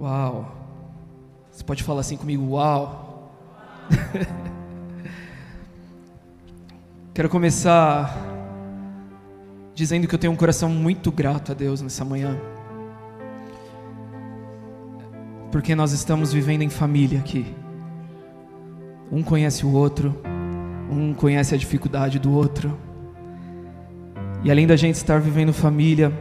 [0.00, 0.54] Uau.
[1.50, 3.32] Você pode falar assim comigo, uau.
[7.12, 8.16] Quero começar
[9.74, 12.38] dizendo que eu tenho um coração muito grato a Deus nessa manhã.
[15.50, 17.52] Porque nós estamos vivendo em família aqui.
[19.10, 20.16] Um conhece o outro,
[20.88, 22.78] um conhece a dificuldade do outro.
[24.44, 26.12] E além da gente estar vivendo família,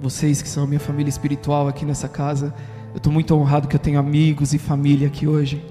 [0.00, 2.54] vocês que são a minha família espiritual aqui nessa casa,
[2.92, 5.64] eu estou muito honrado que eu tenho amigos e família aqui hoje.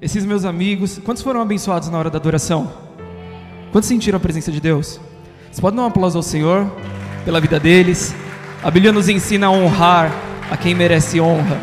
[0.00, 2.70] Esses meus amigos, quantos foram abençoados na hora da adoração?
[3.72, 5.00] Quantos sentiram a presença de Deus?
[5.44, 6.70] Vocês podem dar um aplauso ao Senhor
[7.24, 8.14] pela vida deles.
[8.62, 10.12] A Bíblia nos ensina a honrar
[10.50, 11.58] a quem merece honra.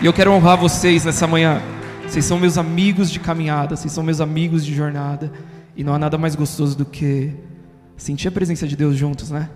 [0.00, 1.60] E eu quero honrar vocês nessa manhã.
[2.06, 5.32] Vocês são meus amigos de caminhada, vocês são meus amigos de jornada.
[5.76, 7.32] E não há nada mais gostoso do que
[7.96, 9.48] sentir a presença de Deus juntos, né?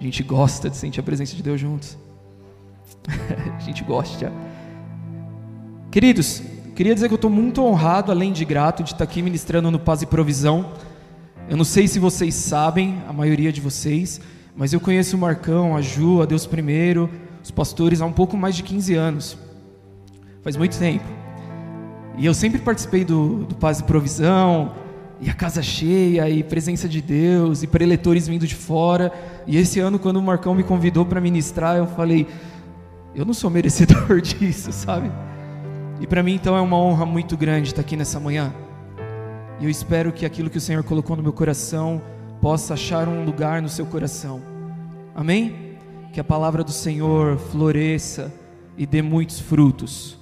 [0.00, 1.98] A gente gosta de sentir a presença de Deus juntos.
[3.54, 4.32] a gente gosta.
[5.90, 6.42] Queridos,
[6.74, 9.78] queria dizer que eu estou muito honrado, além de grato, de estar aqui ministrando no
[9.78, 10.72] Paz e Provisão.
[11.50, 14.22] Eu não sei se vocês sabem, a maioria de vocês,
[14.56, 17.10] mas eu conheço o Marcão, a Ju, a Deus Primeiro,
[17.42, 19.38] os pastores há um pouco mais de 15 anos.
[20.42, 21.04] Faz muito tempo.
[22.16, 24.72] E eu sempre participei do, do Paz e Provisão,
[25.20, 29.12] e a casa cheia, e presença de Deus, e preletores vindo de fora.
[29.46, 32.26] E esse ano, quando o Marcão me convidou para ministrar, eu falei:
[33.14, 35.10] eu não sou merecedor disso, sabe?
[36.00, 38.54] E para mim, então, é uma honra muito grande estar aqui nessa manhã.
[39.60, 42.00] E eu espero que aquilo que o Senhor colocou no meu coração
[42.40, 44.40] possa achar um lugar no seu coração.
[45.14, 45.76] Amém?
[46.14, 48.32] Que a palavra do Senhor floresça
[48.78, 50.18] e dê muitos frutos.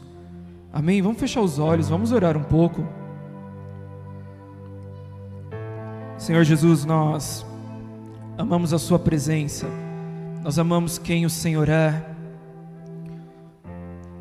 [0.72, 1.00] Amém?
[1.00, 2.84] Vamos fechar os olhos, vamos orar um pouco.
[6.18, 7.46] Senhor Jesus, nós
[8.36, 9.68] amamos a Sua presença,
[10.42, 12.04] nós amamos quem o Senhor é.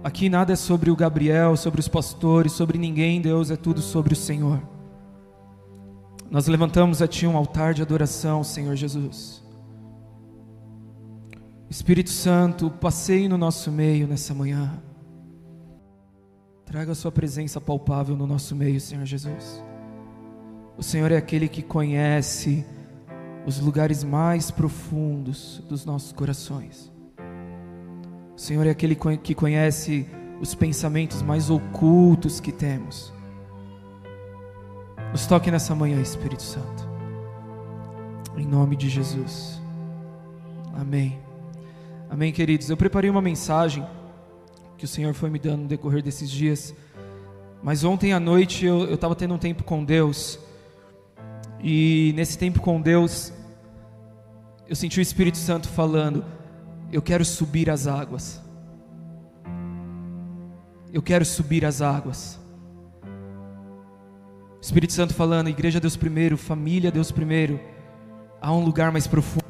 [0.04, 4.14] Aqui nada é sobre o Gabriel, sobre os pastores, sobre ninguém, Deus, é tudo sobre
[4.14, 4.62] o Senhor.
[6.30, 9.44] Nós levantamos a Ti um altar de adoração, Senhor Jesus.
[11.68, 14.80] Espírito Santo, passeie no nosso meio nessa manhã.
[16.64, 19.67] Traga a Sua presença palpável no nosso meio, Senhor Jesus.
[20.78, 22.64] O Senhor é aquele que conhece
[23.48, 26.92] os lugares mais profundos dos nossos corações.
[28.36, 30.08] O Senhor é aquele que conhece
[30.40, 33.12] os pensamentos mais ocultos que temos.
[35.12, 36.88] Nos toque nessa manhã, Espírito Santo.
[38.38, 39.60] Em nome de Jesus.
[40.76, 41.18] Amém.
[42.08, 42.70] Amém, queridos.
[42.70, 43.84] Eu preparei uma mensagem
[44.78, 46.76] que o Senhor foi me dando no decorrer desses dias.
[47.64, 50.40] Mas ontem à noite eu estava tendo um tempo com Deus.
[51.62, 53.34] E nesse tempo com Deus,
[54.68, 56.24] eu senti o Espírito Santo falando:
[56.92, 58.42] Eu quero subir as águas.
[60.94, 62.40] Eu quero subir as águas.
[64.62, 67.60] Espírito Santo falando: Igreja Deus primeiro, família Deus primeiro.
[68.40, 69.44] Há um lugar mais profundo.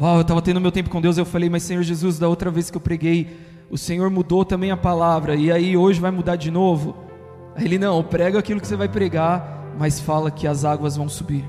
[0.00, 1.16] Uau, eu estava tendo meu tempo com Deus.
[1.16, 3.36] Eu falei, mas Senhor Jesus, da outra vez que eu preguei,
[3.70, 5.36] o Senhor mudou também a palavra.
[5.36, 6.96] E aí hoje vai mudar de novo.
[7.54, 11.08] Aí ele: Não, prega aquilo que você vai pregar mas fala que as águas vão
[11.08, 11.44] subir.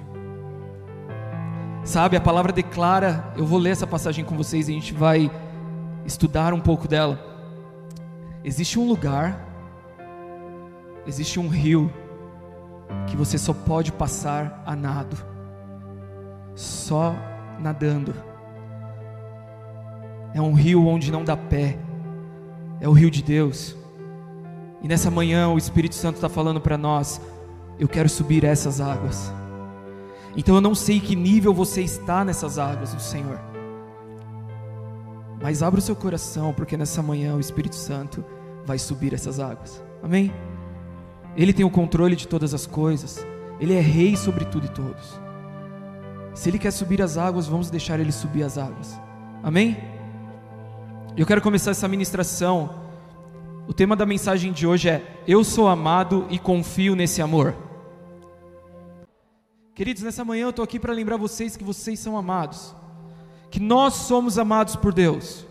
[1.84, 5.30] Sabe, a palavra declara, eu vou ler essa passagem com vocês e a gente vai
[6.06, 7.20] estudar um pouco dela.
[8.44, 9.38] Existe um lugar,
[11.06, 11.92] existe um rio
[13.08, 15.18] que você só pode passar a nado,
[16.56, 17.16] só
[17.60, 18.14] nadando.
[20.34, 21.78] É um rio onde não dá pé,
[22.80, 23.76] é o rio de Deus.
[24.82, 27.22] E nessa manhã o Espírito Santo está falando para nós:
[27.80, 29.32] eu quero subir essas águas.
[30.36, 33.40] Então eu não sei que nível você está nessas águas do Senhor.
[35.42, 38.24] Mas abra o seu coração, porque nessa manhã o Espírito Santo
[38.66, 39.84] vai subir essas águas.
[40.02, 40.34] Amém?
[41.36, 43.26] Ele tem o controle de todas as coisas.
[43.60, 45.20] Ele é rei sobre tudo e todos.
[46.34, 49.00] Se ele quer subir as águas, vamos deixar ele subir as águas.
[49.44, 49.78] Amém?
[51.16, 52.83] Eu quero começar essa ministração
[53.68, 57.56] o tema da mensagem de hoje é: Eu sou amado e confio nesse amor.
[59.74, 62.76] Queridos, nessa manhã eu estou aqui para lembrar vocês que vocês são amados,
[63.50, 65.48] que nós somos amados por Deus.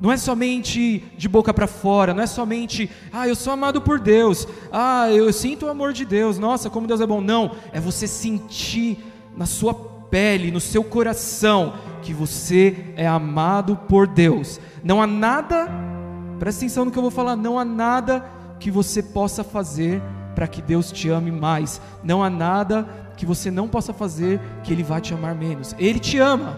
[0.00, 3.98] Não é somente de boca para fora, não é somente, ah, eu sou amado por
[3.98, 7.20] Deus, ah, eu sinto o amor de Deus, nossa, como Deus é bom.
[7.20, 9.04] Não, é você sentir
[9.36, 14.60] na sua pele, no seu coração, que você é amado por Deus.
[14.84, 15.97] Não há nada
[16.38, 17.36] Presta atenção no que eu vou falar.
[17.36, 18.24] Não há nada
[18.58, 20.02] que você possa fazer
[20.34, 21.80] para que Deus te ame mais.
[22.02, 25.74] Não há nada que você não possa fazer que Ele vá te amar menos.
[25.78, 26.56] Ele te ama.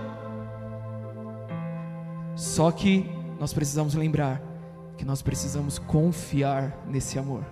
[2.35, 4.41] Só que nós precisamos lembrar
[4.97, 7.43] que nós precisamos confiar nesse amor.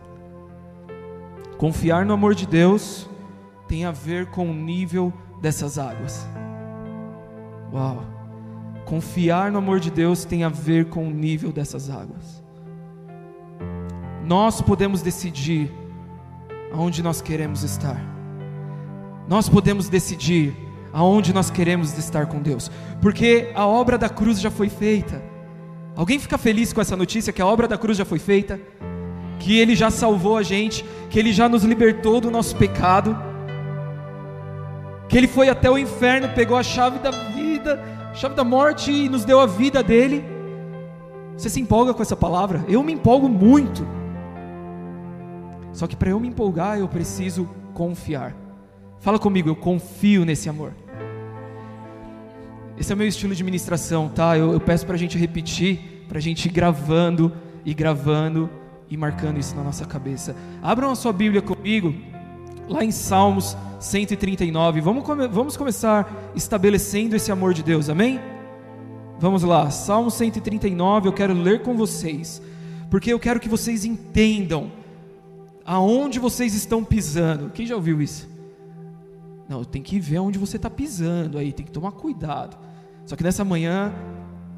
[1.57, 3.09] Confiar no amor de Deus
[3.67, 6.27] tem a ver com o nível dessas águas.
[7.73, 8.18] Uau!
[8.88, 12.43] Confiar no amor de Deus tem a ver com o nível dessas águas.
[14.25, 15.70] Nós podemos decidir
[16.73, 18.00] aonde nós queremos estar.
[19.29, 20.56] Nós podemos decidir
[20.90, 22.70] aonde nós queremos estar com Deus,
[23.02, 25.23] porque a obra da cruz já foi feita.
[25.94, 28.58] Alguém fica feliz com essa notícia que a obra da cruz já foi feita?
[29.38, 33.14] Que ele já salvou a gente, que ele já nos libertou do nosso pecado,
[35.11, 39.09] que ele foi até o inferno, pegou a chave da vida, chave da morte e
[39.09, 40.25] nos deu a vida dele.
[41.37, 42.65] Você se empolga com essa palavra?
[42.67, 43.87] Eu me empolgo muito.
[45.73, 48.35] Só que para eu me empolgar, eu preciso confiar.
[48.99, 50.75] Fala comigo, eu confio nesse amor.
[52.76, 54.37] Esse é o meu estilo de ministração, tá?
[54.37, 57.32] Eu, eu peço para a gente repetir, para a gente ir gravando
[57.65, 58.50] e gravando
[58.91, 60.35] e marcando isso na nossa cabeça.
[60.61, 61.94] Abram a sua Bíblia comigo,
[62.69, 64.81] lá em Salmos 139.
[64.81, 68.21] Vamos, come, vamos começar estabelecendo esse amor de Deus, amém?
[69.21, 72.41] Vamos lá, Salmo 139, eu quero ler com vocês,
[72.89, 74.71] porque eu quero que vocês entendam
[75.65, 77.51] aonde vocês estão pisando.
[77.51, 78.29] Quem já ouviu isso?
[79.49, 82.57] Não, tem que ver onde você está pisando aí, tem que tomar cuidado.
[83.07, 83.93] Só que nessa manhã,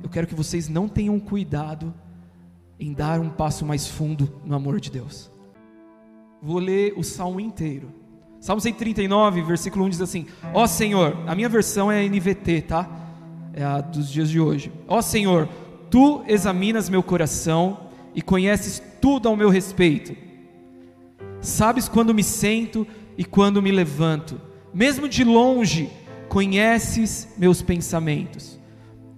[0.02, 1.94] eu quero que vocês não tenham cuidado
[2.78, 5.30] em dar um passo mais fundo no amor de Deus.
[6.42, 7.99] Vou ler o salmo inteiro.
[8.40, 12.88] Salmo 139, versículo 1 diz assim: Ó Senhor, a minha versão é NVT, tá?
[13.52, 14.72] É a dos dias de hoje.
[14.88, 15.48] Ó Senhor,
[15.90, 20.16] tu examinas meu coração e conheces tudo ao meu respeito.
[21.40, 25.90] Sabes quando me sento e quando me levanto mesmo de longe,
[26.28, 28.58] conheces meus pensamentos.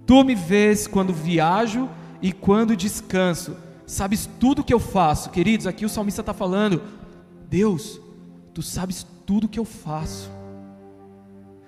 [0.05, 1.89] Tu me vês quando viajo
[2.21, 3.55] e quando descanso.
[3.85, 5.29] Sabes tudo que eu faço.
[5.29, 6.81] Queridos, aqui o salmista está falando:
[7.47, 8.01] Deus,
[8.53, 10.31] tu sabes tudo que eu faço.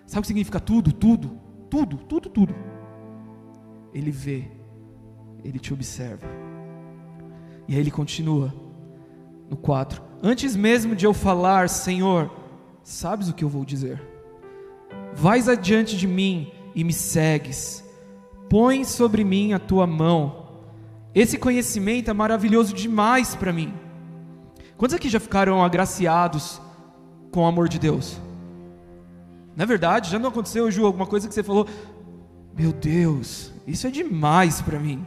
[0.05, 0.91] Sabe o que significa tudo?
[0.91, 2.55] Tudo, tudo, tudo, tudo.
[3.93, 4.45] Ele vê,
[5.43, 6.27] ele te observa.
[7.67, 8.53] E aí ele continua
[9.49, 12.31] no 4: Antes mesmo de eu falar, Senhor,
[12.83, 14.01] sabes o que eu vou dizer.
[15.13, 17.83] Vais adiante de mim e me segues.
[18.49, 20.45] Põe sobre mim a tua mão.
[21.13, 23.73] Esse conhecimento é maravilhoso demais para mim.
[24.77, 26.61] Quantos aqui já ficaram agraciados
[27.35, 28.17] com o amor de Deus?
[29.57, 30.09] É verdade?
[30.09, 31.67] Já não aconteceu, Ju, alguma coisa que você falou?
[32.57, 35.05] Meu Deus, isso é demais para mim.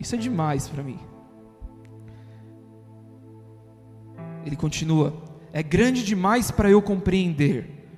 [0.00, 0.98] Isso é demais para mim.
[4.44, 5.14] Ele continua:
[5.52, 7.88] é grande demais para eu compreender.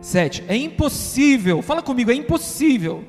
[0.00, 3.04] Sete, é impossível, fala comigo, é impossível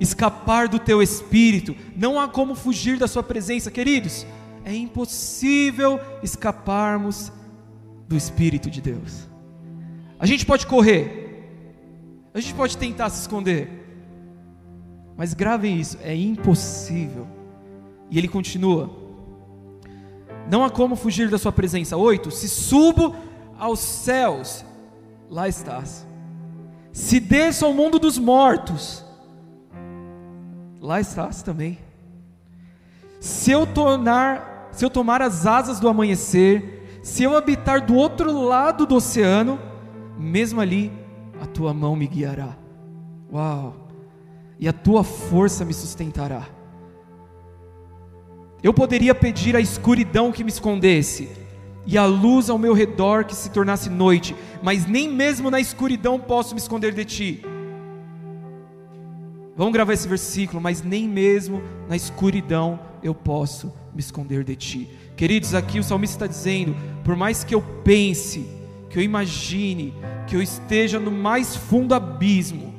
[0.00, 4.24] escapar do teu espírito, não há como fugir da sua presença, queridos,
[4.64, 7.32] é impossível escaparmos
[8.08, 9.28] do espírito de Deus.
[10.18, 11.44] A gente pode correr,
[12.32, 13.70] a gente pode tentar se esconder,
[15.16, 17.26] mas gravem isso, é impossível.
[18.10, 18.90] E ele continua:
[20.50, 21.96] não há como fugir da sua presença.
[21.96, 23.14] Oito, se subo
[23.58, 24.64] aos céus,
[25.30, 26.06] lá estás.
[26.92, 29.04] Se desço ao mundo dos mortos,
[30.80, 31.78] lá estás também.
[33.20, 36.77] Se eu tornar, se eu tomar as asas do amanhecer,
[37.08, 39.58] se eu habitar do outro lado do oceano,
[40.18, 40.92] mesmo ali
[41.40, 42.54] a tua mão me guiará.
[43.32, 43.88] Uau!
[44.60, 46.46] E a tua força me sustentará.
[48.62, 51.30] Eu poderia pedir a escuridão que me escondesse
[51.86, 56.20] e a luz ao meu redor que se tornasse noite, mas nem mesmo na escuridão
[56.20, 57.42] posso me esconder de ti.
[59.56, 64.90] Vamos gravar esse versículo, mas nem mesmo na escuridão eu posso me esconder de ti.
[65.18, 68.48] Queridos, aqui o salmista está dizendo: por mais que eu pense,
[68.88, 69.92] que eu imagine,
[70.28, 72.72] que eu esteja no mais fundo abismo,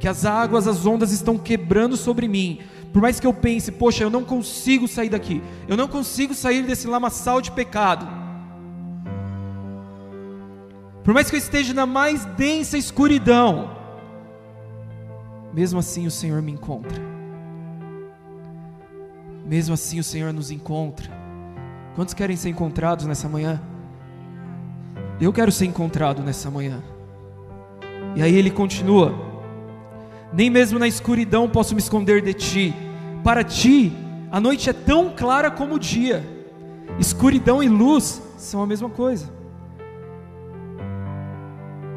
[0.00, 2.60] que as águas, as ondas estão quebrando sobre mim,
[2.94, 6.62] por mais que eu pense, poxa, eu não consigo sair daqui, eu não consigo sair
[6.62, 8.08] desse lamaçal de pecado.
[11.04, 13.76] Por mais que eu esteja na mais densa escuridão,
[15.52, 17.02] mesmo assim o Senhor me encontra.
[19.44, 21.21] Mesmo assim o Senhor nos encontra.
[21.94, 23.60] Quantos querem ser encontrados nessa manhã?
[25.20, 26.82] Eu quero ser encontrado nessa manhã.
[28.16, 29.14] E aí ele continua:
[30.32, 32.74] nem mesmo na escuridão posso me esconder de ti.
[33.22, 33.92] Para ti,
[34.30, 36.24] a noite é tão clara como o dia.
[36.98, 39.30] Escuridão e luz são a mesma coisa.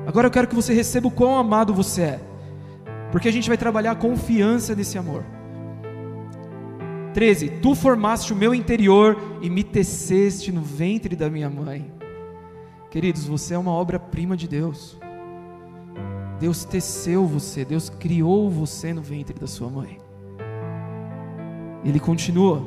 [0.06, 2.20] Agora eu quero que você receba o quão amado você é.
[3.12, 5.24] Porque a gente vai trabalhar a confiança desse amor.
[7.16, 7.50] 13.
[7.62, 11.90] Tu formaste o meu interior e me teceste no ventre da minha mãe.
[12.92, 15.00] Queridos, você é uma obra-prima de Deus.
[16.42, 19.98] Deus teceu você, Deus criou você no ventre da sua mãe.
[21.86, 22.62] Ele continua: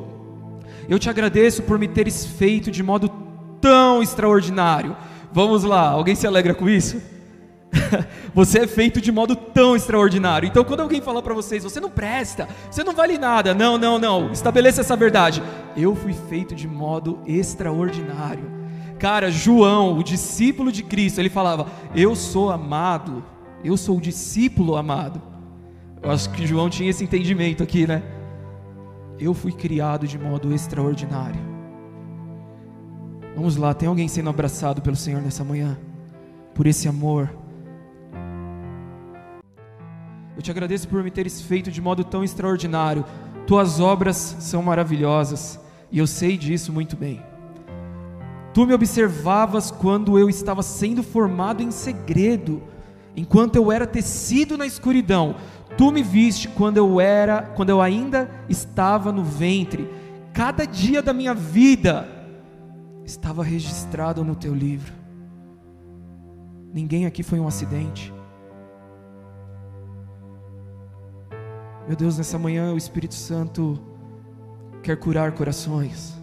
[0.88, 3.10] Eu te agradeço por me teres feito de modo
[3.60, 4.96] tão extraordinário.
[5.30, 7.02] Vamos lá, alguém se alegra com isso?
[8.34, 10.46] você é feito de modo tão extraordinário.
[10.46, 13.98] Então, quando alguém falar para vocês, você não presta, você não vale nada, não, não,
[13.98, 15.42] não, estabeleça essa verdade.
[15.76, 18.58] Eu fui feito de modo extraordinário.
[18.98, 23.24] Cara, João, o discípulo de Cristo, ele falava: Eu sou amado,
[23.62, 25.22] eu sou o discípulo amado.
[26.02, 28.02] Eu acho que João tinha esse entendimento aqui, né?
[29.18, 31.40] Eu fui criado de modo extraordinário.
[33.34, 35.78] Vamos lá, tem alguém sendo abraçado pelo Senhor nessa manhã?
[36.54, 37.30] Por esse amor.
[40.38, 43.04] Eu te agradeço por me teres feito de modo tão extraordinário.
[43.44, 45.58] Tuas obras são maravilhosas
[45.90, 47.20] e eu sei disso muito bem.
[48.54, 52.62] Tu me observavas quando eu estava sendo formado em segredo,
[53.16, 55.34] enquanto eu era tecido na escuridão.
[55.76, 59.90] Tu me viste quando eu era, quando eu ainda estava no ventre.
[60.32, 62.08] Cada dia da minha vida
[63.04, 64.92] estava registrado no teu livro.
[66.72, 68.16] Ninguém aqui foi um acidente.
[71.88, 73.80] Meu Deus, nessa manhã o Espírito Santo
[74.82, 76.14] quer curar corações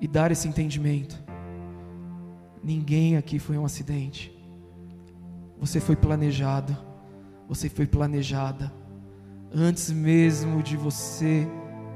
[0.00, 1.22] e dar esse entendimento.
[2.62, 4.34] Ninguém aqui foi um acidente.
[5.58, 6.74] Você foi planejado,
[7.46, 8.72] você foi planejada.
[9.54, 11.46] Antes mesmo de você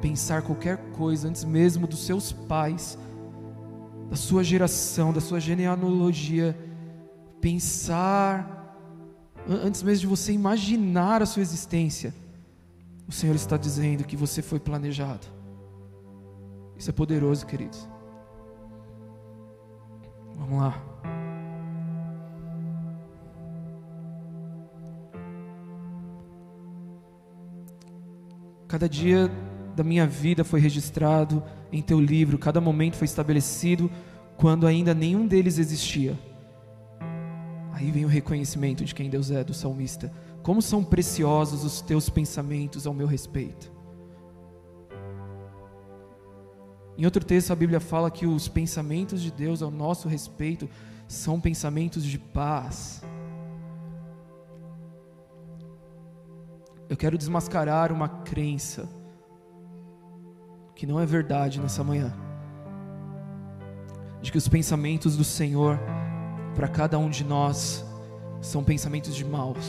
[0.03, 2.99] pensar qualquer coisa, antes mesmo dos seus pais,
[4.11, 6.55] da sua geração, da sua genealogia,
[7.41, 8.58] pensar
[9.49, 12.15] antes mesmo de você imaginar a sua existência,
[13.09, 15.27] o Senhor está dizendo que você foi planejado.
[16.77, 17.89] Isso é poderoso, queridos.
[20.37, 20.83] Vamos lá.
[28.69, 29.31] Cada dia
[29.75, 33.91] da minha vida foi registrado em teu livro, cada momento foi estabelecido
[34.37, 36.19] quando ainda nenhum deles existia.
[37.79, 40.13] Aí vem o reconhecimento de quem Deus é, do salmista.
[40.43, 43.71] Como são preciosos os teus pensamentos ao meu respeito.
[46.97, 50.69] Em outro texto, a Bíblia fala que os pensamentos de Deus ao nosso respeito
[51.07, 53.01] são pensamentos de paz.
[56.89, 58.89] Eu quero desmascarar uma crença
[60.75, 62.13] que não é verdade nessa manhã,
[64.21, 65.79] de que os pensamentos do Senhor
[66.59, 67.85] para cada um de nós
[68.41, 69.65] são pensamentos de maus.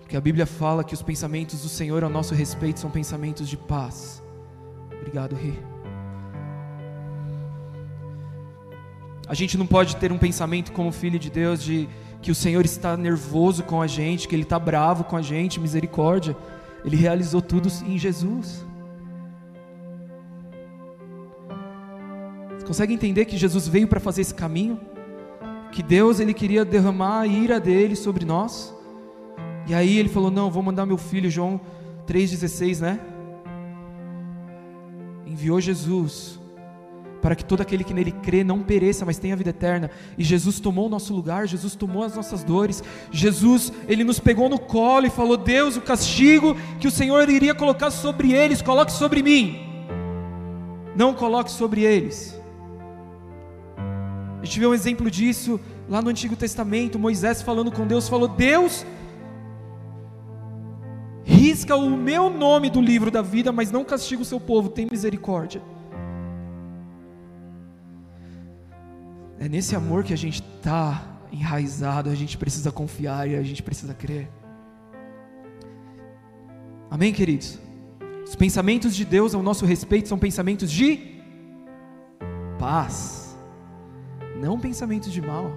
[0.00, 3.58] Porque a Bíblia fala que os pensamentos do Senhor ao nosso respeito são pensamentos de
[3.58, 4.22] paz.
[4.98, 5.52] Obrigado, Ri.
[9.28, 11.86] A gente não pode ter um pensamento como filho de Deus de
[12.22, 15.60] que o Senhor está nervoso com a gente, que Ele está bravo com a gente,
[15.60, 16.34] misericórdia.
[16.82, 18.65] Ele realizou tudo em Jesus.
[22.66, 24.80] Consegue entender que Jesus veio para fazer esse caminho?
[25.70, 28.74] Que Deus ele queria derramar a ira dele sobre nós?
[29.68, 31.60] E aí ele falou: "Não, vou mandar meu filho João
[32.06, 32.98] 3:16, né?
[35.26, 36.40] Enviou Jesus
[37.22, 39.90] para que todo aquele que nele crê não pereça, mas tenha vida eterna.
[40.16, 42.84] E Jesus tomou o nosso lugar, Jesus tomou as nossas dores.
[43.10, 47.54] Jesus, ele nos pegou no colo e falou: "Deus, o castigo que o Senhor iria
[47.54, 49.60] colocar sobre eles, coloque sobre mim.
[50.96, 52.35] Não coloque sobre eles."
[54.46, 58.28] A gente vê um exemplo disso lá no Antigo Testamento, Moisés falando com Deus, falou:
[58.28, 58.86] Deus,
[61.24, 64.86] risca o meu nome do livro da vida, mas não castiga o seu povo, tem
[64.88, 65.60] misericórdia.
[69.40, 73.64] É nesse amor que a gente está enraizado, a gente precisa confiar e a gente
[73.64, 74.30] precisa crer.
[76.88, 77.58] Amém, queridos?
[78.24, 81.16] Os pensamentos de Deus ao nosso respeito são pensamentos de
[82.60, 83.25] paz
[84.40, 85.50] não pensamentos de mal.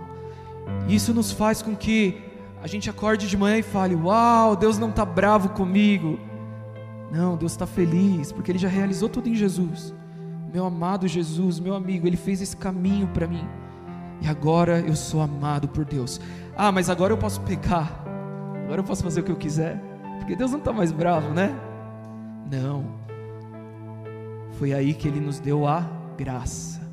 [0.87, 2.21] Isso nos faz com que
[2.61, 6.19] a gente acorde de manhã e fale: Uau, Deus não está bravo comigo.
[7.11, 9.93] Não, Deus está feliz, porque Ele já realizou tudo em Jesus.
[10.53, 13.47] Meu amado Jesus, meu amigo, Ele fez esse caminho para mim.
[14.21, 16.19] E agora eu sou amado por Deus.
[16.55, 18.03] Ah, mas agora eu posso pecar.
[18.65, 19.81] Agora eu posso fazer o que eu quiser.
[20.19, 21.55] Porque Deus não está mais bravo, né?
[22.51, 22.85] Não.
[24.53, 26.88] Foi aí que Ele nos deu a graça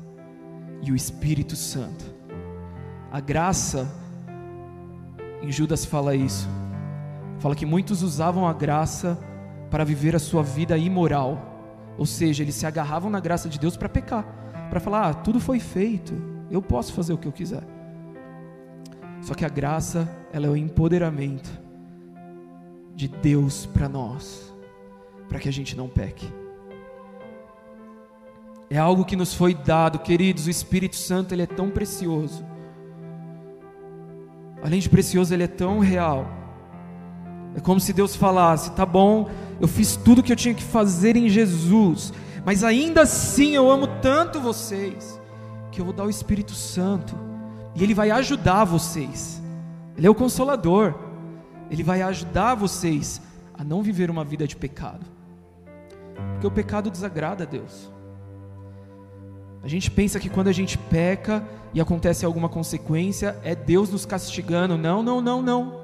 [0.81, 2.05] e o Espírito Santo.
[3.11, 3.89] A graça
[5.41, 6.47] Em Judas fala isso.
[7.39, 9.17] Fala que muitos usavam a graça
[9.69, 11.93] para viver a sua vida imoral.
[11.97, 14.23] Ou seja, eles se agarravam na graça de Deus para pecar,
[14.69, 16.13] para falar: ah, tudo foi feito,
[16.49, 17.63] eu posso fazer o que eu quiser.
[19.21, 21.49] Só que a graça, ela é o empoderamento
[22.95, 24.53] de Deus para nós,
[25.27, 26.27] para que a gente não peque.
[28.69, 32.45] É algo que nos foi dado, queridos, o Espírito Santo, ele é tão precioso.
[34.61, 36.27] Além de precioso, ele é tão real.
[37.55, 40.63] É como se Deus falasse: "Tá bom, eu fiz tudo o que eu tinha que
[40.63, 42.13] fazer em Jesus,
[42.45, 45.19] mas ainda assim eu amo tanto vocês
[45.71, 47.17] que eu vou dar o Espírito Santo
[47.75, 49.41] e ele vai ajudar vocês.
[49.95, 50.95] Ele é o consolador.
[51.69, 53.21] Ele vai ajudar vocês
[53.53, 55.05] a não viver uma vida de pecado.
[56.33, 57.91] Porque o pecado desagrada a Deus.
[59.67, 64.05] A gente pensa que quando a gente peca e acontece alguma consequência, é Deus nos
[64.05, 64.77] castigando.
[64.77, 65.81] Não, não, não, não.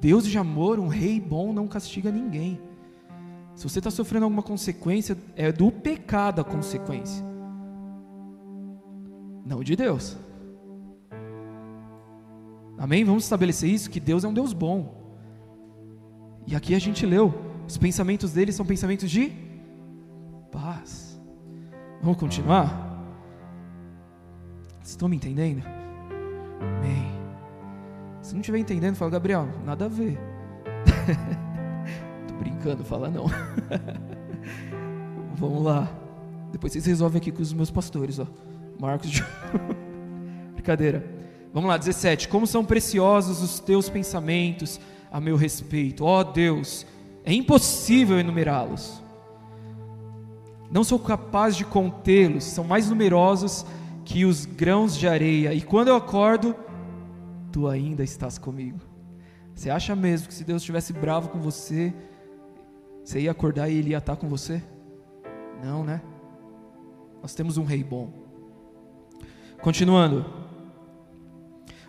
[0.00, 2.60] Deus de amor, um rei bom, não castiga ninguém.
[3.54, 7.24] Se você está sofrendo alguma consequência, é do pecado a consequência,
[9.46, 10.16] não de Deus.
[12.76, 13.04] Amém?
[13.04, 15.00] Vamos estabelecer isso: que Deus é um Deus bom.
[16.44, 17.32] E aqui a gente leu:
[17.68, 19.43] os pensamentos dele são pensamentos de.
[22.04, 22.68] Vamos continuar?
[24.74, 25.62] Vocês estão me entendendo?
[26.60, 27.10] Amém.
[28.20, 30.20] Se não estiver entendendo, fala, Gabriel, nada a ver.
[32.28, 33.24] Tô brincando, fala não.
[35.34, 35.88] Vamos lá.
[36.52, 38.26] Depois vocês resolvem aqui com os meus pastores, ó.
[38.78, 39.24] Marcos de...
[40.52, 41.02] Brincadeira.
[41.54, 42.28] Vamos lá, 17.
[42.28, 44.78] Como são preciosos os teus pensamentos
[45.10, 46.04] a meu respeito.
[46.04, 46.84] Ó oh, Deus,
[47.24, 49.02] é impossível enumerá-los.
[50.74, 53.64] Não sou capaz de contê-los, são mais numerosos
[54.04, 55.54] que os grãos de areia.
[55.54, 56.52] E quando eu acordo,
[57.52, 58.80] tu ainda estás comigo.
[59.54, 61.94] Você acha mesmo que se Deus estivesse bravo com você,
[63.04, 64.60] você ia acordar e ele ia estar com você?
[65.62, 66.02] Não, né?
[67.22, 68.12] Nós temos um rei bom.
[69.62, 70.26] Continuando.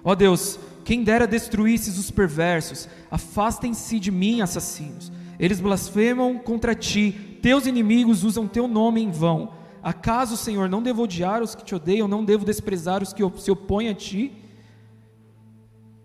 [0.04, 5.12] Ó oh Deus, quem dera destruísses os perversos, afastem-se de mim, assassinos.
[5.40, 9.52] Eles blasfemam contra ti, teus inimigos usam teu nome em vão.
[9.84, 13.52] Acaso, Senhor, não devo odiar os que te odeiam, não devo desprezar os que se
[13.52, 14.32] opõem a ti?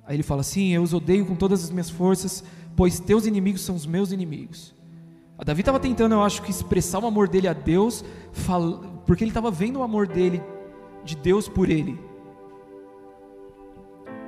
[0.04, 2.44] Aí ele fala assim: Eu os odeio com todas as minhas forças,
[2.76, 4.74] pois teus inimigos são os meus inimigos.
[5.38, 8.04] A Davi estava tentando, eu acho que, expressar o amor dele a Deus,
[9.06, 10.42] porque ele estava vendo o amor dele,
[11.06, 11.98] de Deus por ele.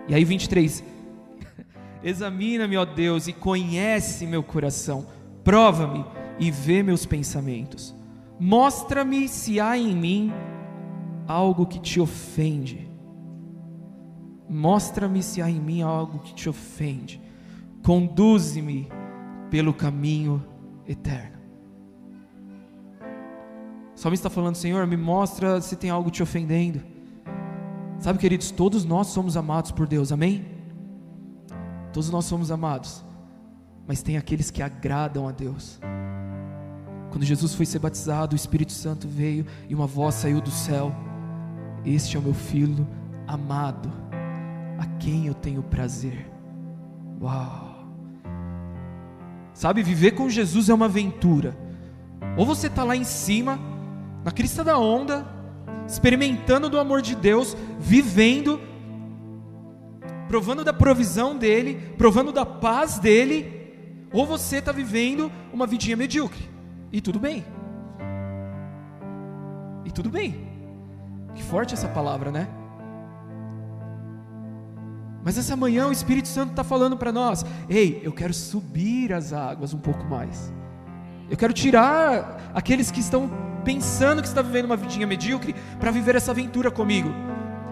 [0.09, 0.83] E aí, 23:
[2.03, 5.07] Examina-me, ó Deus, e conhece meu coração,
[5.45, 7.95] prova-me e vê meus pensamentos.
[8.39, 10.33] Mostra-me se há em mim
[11.27, 12.93] algo que te ofende
[14.53, 17.19] Mostra-me se há em mim algo que te ofende.
[17.83, 18.87] Conduze-me
[19.51, 20.45] pelo caminho
[20.87, 21.39] eterno.
[23.95, 26.83] O salmista está falando, Senhor, me mostra se tem algo te ofendendo.
[27.99, 30.45] Sabe, queridos, todos nós somos amados por Deus, amém?
[31.95, 33.03] Todos nós somos amados,
[33.87, 35.81] mas tem aqueles que agradam a Deus.
[37.13, 40.95] Quando Jesus foi ser batizado, o Espírito Santo veio e uma voz saiu do céu:
[41.85, 42.89] Este é o meu filho
[43.27, 43.93] amado
[44.79, 46.27] a quem eu tenho prazer.
[47.21, 47.87] Uau!
[49.53, 51.55] Sabe, viver com Jesus é uma aventura.
[52.35, 53.61] Ou você está lá em cima,
[54.25, 55.27] na crista da onda,
[55.87, 58.59] experimentando do amor de Deus, vivendo,
[60.29, 63.53] provando da provisão dEle, provando da paz dEle,
[64.11, 66.52] ou você está vivendo uma vidinha medíocre.
[66.93, 67.45] E tudo bem.
[69.85, 70.47] E tudo bem.
[71.35, 72.47] Que forte essa palavra, né?
[75.25, 79.33] Mas essa manhã o Espírito Santo está falando para nós: ei, eu quero subir as
[79.33, 80.53] águas um pouco mais.
[81.31, 83.31] Eu quero tirar aqueles que estão
[83.65, 87.09] pensando que está vivendo uma vidinha medíocre para viver essa aventura comigo.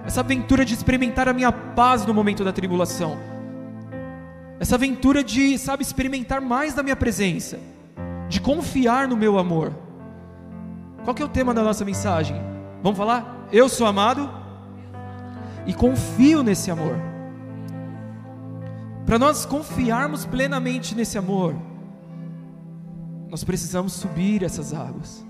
[0.07, 3.19] Essa aventura de experimentar a minha paz no momento da tribulação.
[4.59, 7.59] Essa aventura de, sabe, experimentar mais da minha presença.
[8.31, 9.75] De confiar no meu amor.
[11.05, 12.40] Qual que é o tema da nossa mensagem?
[12.83, 13.49] Vamos falar?
[13.53, 14.31] Eu sou amado
[15.66, 16.97] e confio nesse amor.
[19.05, 21.57] Para nós confiarmos plenamente nesse amor,
[23.29, 25.27] nós precisamos subir essas águas.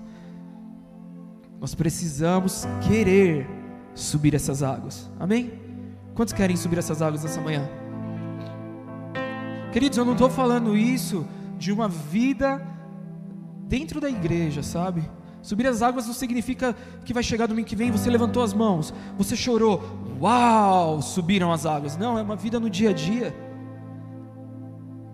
[1.59, 3.49] Nós precisamos querer
[3.95, 5.09] subir essas águas.
[5.19, 5.53] Amém?
[6.13, 7.67] Quantos querem subir essas águas nessa manhã?
[9.73, 11.25] Queridos, eu não estou falando isso
[11.57, 12.70] de uma vida
[13.71, 15.01] dentro da igreja, sabe?
[15.41, 18.93] Subir as águas não significa que vai chegar domingo que vem, você levantou as mãos,
[19.17, 19.81] você chorou,
[20.19, 21.95] uau, subiram as águas.
[21.95, 23.33] Não, é uma vida no dia a dia.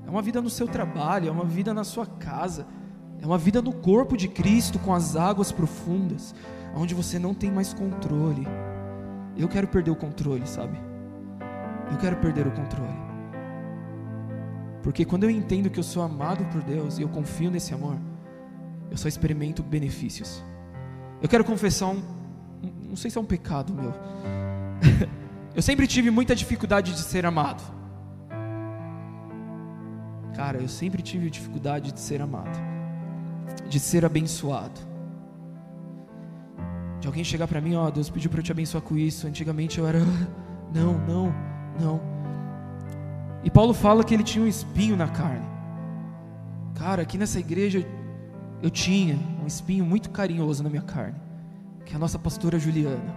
[0.07, 2.65] É uma vida no seu trabalho, é uma vida na sua casa,
[3.21, 6.33] é uma vida no corpo de Cristo com as águas profundas,
[6.75, 8.47] onde você não tem mais controle.
[9.37, 10.79] Eu quero perder o controle, sabe?
[11.91, 12.97] Eu quero perder o controle.
[14.81, 17.97] Porque quando eu entendo que eu sou amado por Deus e eu confio nesse amor,
[18.89, 20.43] eu só experimento benefícios.
[21.21, 22.01] Eu quero confessar um,
[22.87, 23.93] não sei se é um pecado meu.
[25.55, 27.63] eu sempre tive muita dificuldade de ser amado.
[30.35, 32.59] Cara, eu sempre tive dificuldade de ser amado,
[33.67, 34.79] de ser abençoado.
[36.99, 39.25] De alguém chegar para mim, ó, oh, Deus pediu para eu te abençoar com isso.
[39.25, 39.99] Antigamente eu era,
[40.73, 41.33] não, não,
[41.79, 42.01] não.
[43.43, 45.45] E Paulo fala que ele tinha um espinho na carne.
[46.75, 47.83] Cara, aqui nessa igreja
[48.61, 51.15] eu tinha um espinho muito carinhoso na minha carne,
[51.85, 53.15] que é a nossa pastora Juliana.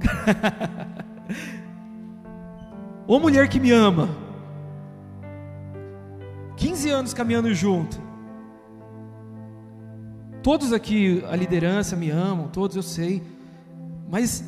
[3.06, 4.08] Ô mulher que me ama,
[6.56, 8.00] 15 anos caminhando junto.
[10.42, 13.22] Todos aqui, a liderança me amam, todos eu sei.
[14.10, 14.44] Mas,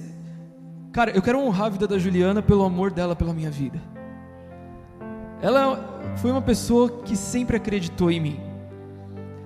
[0.93, 3.81] cara, eu quero honrar a vida da Juliana pelo amor dela pela minha vida.
[5.41, 8.52] Ela foi uma pessoa que sempre acreditou em mim.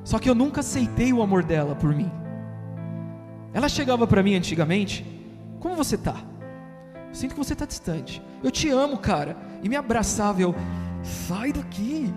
[0.07, 2.09] Só que eu nunca aceitei o amor dela por mim.
[3.53, 5.05] Ela chegava para mim antigamente,
[5.59, 6.15] como você tá?
[7.09, 8.23] Eu sinto que você tá distante.
[8.41, 9.37] Eu te amo, cara.
[9.65, 10.55] E me abraçava, eu,
[11.03, 12.09] sai daqui.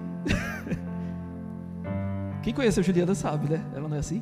[2.44, 3.66] Quem conhece a Juliana sabe, né?
[3.74, 4.22] Ela não é assim?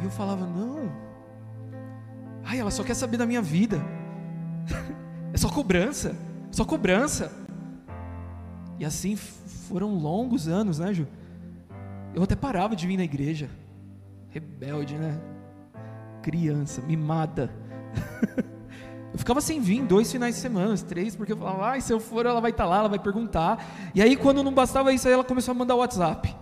[0.00, 0.90] E eu falava, não.
[2.42, 3.78] Ai, ela só quer saber da minha vida.
[5.30, 6.16] é só cobrança.
[6.50, 7.30] Só cobrança.
[8.78, 11.06] E assim foram longos anos, né, Ju?
[12.14, 13.48] Eu até parava de vir na igreja.
[14.30, 15.20] Rebelde, né?
[16.22, 17.50] Criança, mimada.
[19.12, 22.00] Eu ficava sem vir dois finais de semana, três, porque eu falava, ah, se eu
[22.00, 23.62] for, ela vai estar tá lá, ela vai perguntar.
[23.94, 26.34] E aí, quando não bastava isso, aí ela começou a mandar WhatsApp.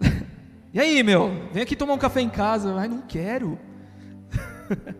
[0.74, 2.74] e aí, meu, vem aqui tomar um café em casa.
[2.74, 3.56] Ai, não quero.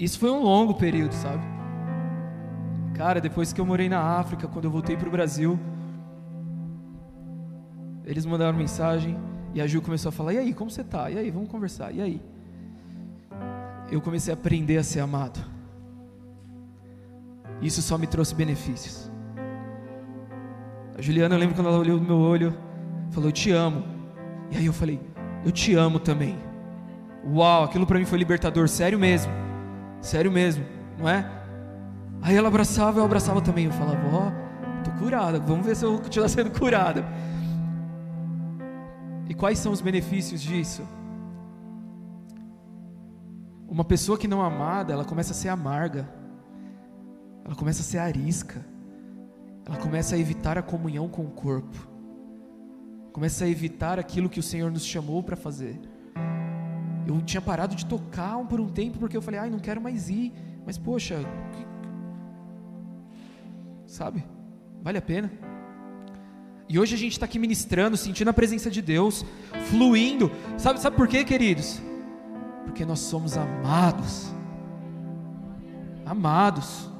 [0.00, 1.44] isso foi um longo período, sabe?
[2.94, 5.56] Cara, depois que eu morei na África, quando eu voltei para o Brasil,
[8.04, 9.16] eles mandaram mensagem
[9.52, 11.10] e a Ju começou a falar: E aí, como você tá?
[11.10, 11.92] E aí, vamos conversar.
[11.92, 12.20] E aí?
[13.90, 15.40] eu comecei a aprender a ser amado.
[17.60, 19.10] Isso só me trouxe benefícios.
[20.96, 22.56] A Juliana, eu lembro quando ela olhou no meu olho,
[23.10, 23.84] falou: Eu te amo.
[24.50, 25.00] E aí eu falei:
[25.44, 26.36] Eu te amo também.
[27.26, 29.32] Uau, aquilo para mim foi libertador, sério mesmo.
[30.00, 30.64] Sério mesmo,
[30.98, 31.24] não é?
[32.20, 33.66] Aí ela abraçava, eu abraçava também.
[33.66, 37.04] Eu falava: Ó, oh, tô curada, vamos ver se eu vou continuar sendo curada.
[39.28, 40.82] E quais são os benefícios disso?
[43.66, 46.08] Uma pessoa que não é amada, ela começa a ser amarga,
[47.44, 48.64] ela começa a ser arisca,
[49.66, 51.88] ela começa a evitar a comunhão com o corpo,
[53.12, 55.80] começa a evitar aquilo que o Senhor nos chamou para fazer.
[57.06, 60.08] Eu tinha parado de tocar por um tempo porque eu falei, ai, não quero mais
[60.08, 60.32] ir,
[60.64, 61.16] mas poxa,
[61.52, 61.66] que...
[63.90, 64.24] sabe,
[64.82, 65.53] vale a pena.
[66.68, 69.24] E hoje a gente está aqui ministrando, sentindo a presença de Deus,
[69.70, 70.30] fluindo.
[70.56, 71.80] Sabe, sabe por quê, queridos?
[72.64, 74.32] Porque nós somos amados.
[76.06, 76.90] Amados.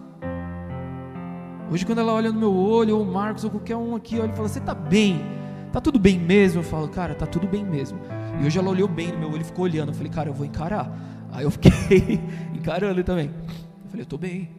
[1.71, 4.31] Hoje, quando ela olha no meu olho, ou o Marcos, ou qualquer um aqui, olha
[4.31, 5.21] e fala: Você está bem?
[5.67, 6.61] Está tudo bem mesmo?
[6.61, 7.99] Eu falo: Cara, está tudo bem mesmo.
[8.41, 9.89] E hoje ela olhou bem no meu olho e ficou olhando.
[9.89, 10.95] Eu falei: Cara, eu vou encarar.
[11.33, 12.21] Aí eu fiquei
[12.55, 13.27] encarando também.
[13.27, 14.51] Eu falei: Eu estou bem.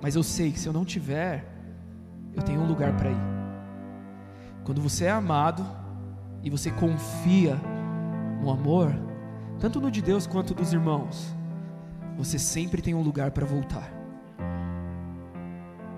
[0.00, 1.57] Mas eu sei que se eu não tiver,
[2.38, 3.20] eu tenho um lugar para ir.
[4.64, 5.66] Quando você é amado
[6.42, 7.58] e você confia
[8.40, 8.94] no amor,
[9.58, 11.34] tanto no de Deus quanto dos irmãos,
[12.16, 13.92] você sempre tem um lugar para voltar.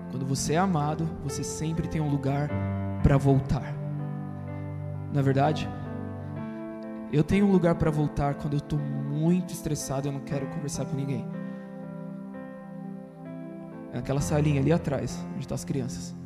[0.09, 2.49] Quando você é amado, você sempre tem um lugar
[3.03, 3.73] para voltar.
[5.13, 5.69] Na verdade,
[7.11, 10.47] eu tenho um lugar para voltar quando eu estou muito estressado e eu não quero
[10.47, 11.25] conversar com ninguém.
[13.93, 16.20] É aquela salinha ali atrás, onde estão tá as crianças.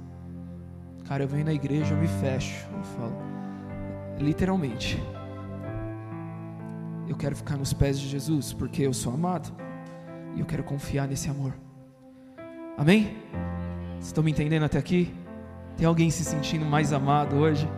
[1.08, 3.16] Cara, eu venho na igreja, eu me fecho, eu falo,
[4.20, 5.02] literalmente.
[7.08, 9.56] Eu quero ficar nos pés de Jesus, porque eu sou amado.
[10.36, 11.54] E eu quero confiar nesse amor.
[12.78, 13.16] Amém?
[13.94, 15.14] Vocês estão me entendendo até aqui?
[15.78, 17.70] Tem alguém se sentindo mais amado hoje?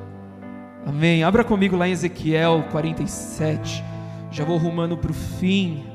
[0.85, 1.23] Amém.
[1.23, 3.83] Abra comigo lá em Ezequiel 47.
[4.31, 5.85] Já vou rumando para o fim.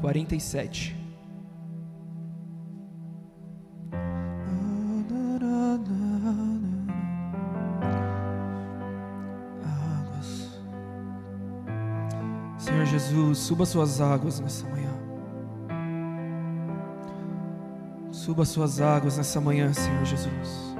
[0.00, 1.03] 47.
[13.14, 14.90] Jesus, suba suas águas nessa manhã.
[18.10, 20.74] Suba suas águas nessa manhã, Senhor Jesus.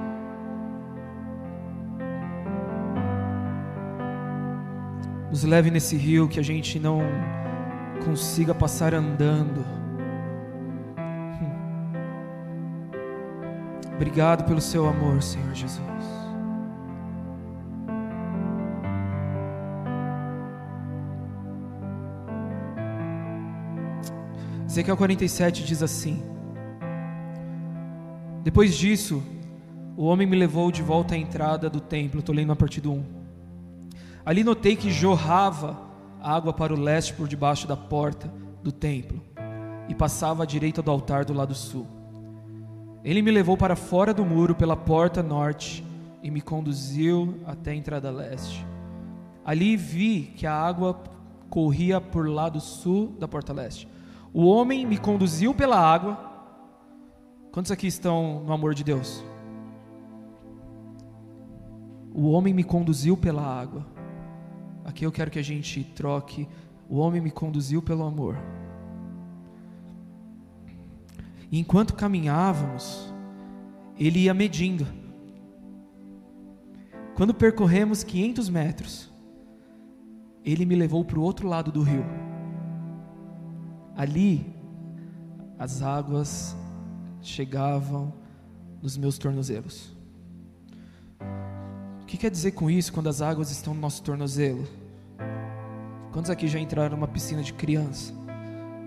[5.29, 6.99] Nos leve nesse rio que a gente não
[8.03, 9.65] consiga passar andando.
[13.95, 16.14] Obrigado pelo seu amor, Senhor Jesus.
[24.75, 26.21] Ezequiel 47 diz assim:
[28.43, 29.23] Depois disso,
[29.95, 32.19] o homem me levou de volta à entrada do templo.
[32.19, 33.05] Estou lendo a partir do 1.
[34.25, 35.79] Ali notei que jorrava
[36.21, 38.29] água para o leste por debaixo da porta
[38.61, 39.21] do templo
[39.87, 41.87] e passava à direita do altar do lado sul.
[43.01, 45.85] Ele me levou para fora do muro pela porta norte
[46.21, 48.67] e me conduziu até a entrada leste.
[49.45, 51.01] Ali vi que a água
[51.49, 53.94] corria por lado sul da porta leste.
[54.37, 56.19] O homem me conduziu pela água.
[57.53, 59.23] Quantos aqui estão no amor de Deus?
[62.13, 63.87] O homem me conduziu pela água.
[64.83, 66.49] Aqui eu quero que a gente troque.
[66.89, 68.37] O homem me conduziu pelo amor.
[71.49, 73.13] E enquanto caminhávamos,
[73.97, 74.85] ele ia medindo.
[77.15, 79.13] Quando percorremos 500 metros,
[80.43, 82.24] ele me levou para o outro lado do rio.
[83.95, 84.53] Ali,
[85.57, 86.55] as águas
[87.21, 88.13] chegavam
[88.81, 89.95] nos meus tornozelos.
[92.01, 94.67] O que quer dizer com isso quando as águas estão no nosso tornozelo?
[96.11, 98.13] Quantos aqui já entraram numa piscina de criança?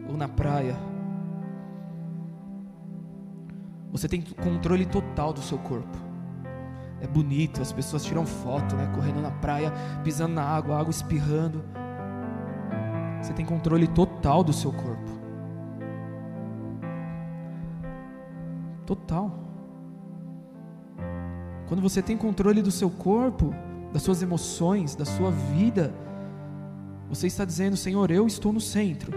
[0.09, 0.77] Ou na praia?
[3.90, 5.97] Você tem controle total do seu corpo.
[7.01, 8.90] É bonito, as pessoas tiram foto, né?
[8.94, 9.73] Correndo na praia,
[10.05, 11.64] pisando na água, água espirrando.
[13.21, 15.11] Você tem controle total do seu corpo.
[18.87, 19.31] Total.
[21.67, 23.55] Quando você tem controle do seu corpo,
[23.93, 25.93] das suas emoções, da sua vida,
[27.09, 29.13] você está dizendo: Senhor, eu estou no centro.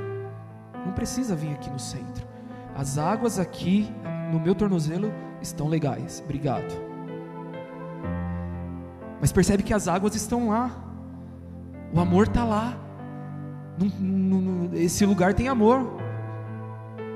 [0.86, 2.28] Não precisa vir aqui no centro.
[2.76, 3.90] As águas aqui
[4.32, 5.12] no meu tornozelo
[5.42, 6.22] estão legais.
[6.24, 6.74] Obrigado.
[9.20, 10.72] Mas percebe que as águas estão lá.
[11.94, 12.78] O amor está lá
[14.73, 15.79] esse lugar tem amor.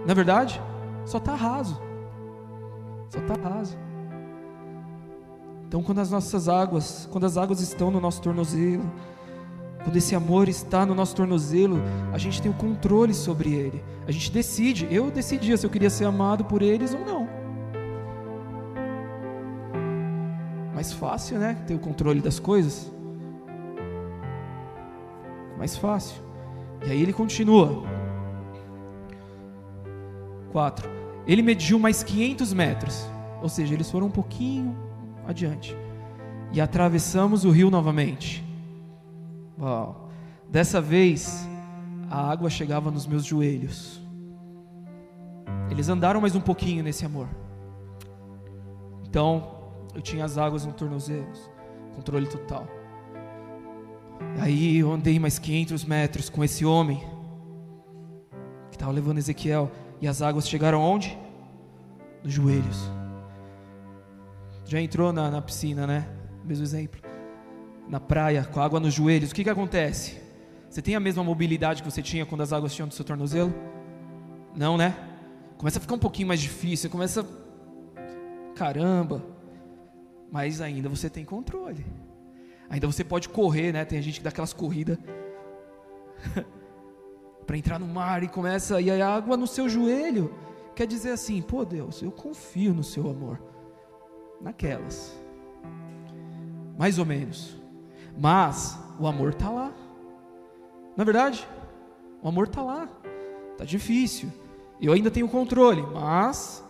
[0.06, 0.62] Na é verdade,
[1.06, 1.82] só está raso.
[3.10, 3.78] Só está raso.
[5.68, 8.90] Então, quando as nossas águas, quando as águas estão no nosso tornozelo,
[9.84, 11.80] quando esse amor está no nosso tornozelo,
[12.12, 13.84] a gente tem o controle sobre ele.
[14.08, 14.88] A gente decide.
[14.90, 17.28] Eu decidia se eu queria ser amado por eles ou não.
[20.74, 21.58] Mais fácil, né?
[21.68, 22.92] Ter o controle das coisas.
[25.58, 26.25] Mais fácil.
[26.86, 27.84] E aí ele continua.
[30.52, 30.90] 4.
[31.28, 33.10] Ele mediu mais 500 metros,
[33.42, 34.76] ou seja, eles foram um pouquinho
[35.28, 35.76] adiante.
[36.52, 38.44] E atravessamos o rio novamente.
[39.60, 40.10] Uau.
[40.50, 41.48] Dessa vez,
[42.10, 44.02] a água chegava nos meus joelhos.
[45.70, 47.28] Eles andaram mais um pouquinho nesse amor.
[49.08, 49.56] Então,
[49.94, 51.50] eu tinha as águas no tornozelos,
[51.96, 52.68] controle total.
[54.40, 57.04] Aí eu andei mais 500 metros com esse homem
[58.70, 61.18] que estava levando Ezequiel e as águas chegaram onde?
[62.24, 62.92] Nos joelhos.
[64.66, 66.08] Já entrou na, na piscina, né?
[66.44, 67.02] Mesmo exemplo.
[67.88, 69.32] Na praia, com a água nos joelhos.
[69.32, 70.20] O que, que acontece?
[70.70, 73.54] Você tem a mesma mobilidade que você tinha quando as águas tinham no seu tornozelo?
[74.56, 74.96] Não, né?
[75.58, 76.90] Começa a ficar um pouquinho mais difícil.
[76.90, 77.26] Começa.
[78.56, 79.24] Caramba.
[80.32, 81.86] Mas ainda você tem controle.
[82.70, 83.86] Ainda você pode correr, né?
[83.86, 84.98] Tem gente que dá aquelas corridas
[87.46, 90.34] para entrar no mar e começa e a água no seu joelho.
[90.76, 93.42] Quer dizer assim, pô Deus, eu confio no seu amor.
[94.42, 95.18] Naquelas.
[96.78, 97.56] Mais ou menos.
[98.18, 99.74] Mas o amor está lá.
[100.96, 101.48] Na é verdade,
[102.22, 102.90] o amor está lá.
[103.52, 104.32] Está difícil.
[104.82, 106.64] Eu ainda tenho controle, mas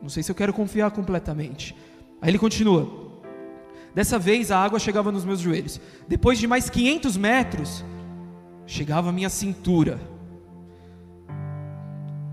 [0.00, 1.76] não sei se eu quero confiar completamente.
[2.20, 3.11] Aí ele continua:
[3.94, 5.80] Dessa vez a água chegava nos meus joelhos.
[6.08, 7.84] Depois de mais 500 metros,
[8.66, 10.00] chegava a minha cintura.